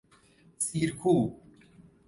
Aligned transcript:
سیرکوب 0.57 1.39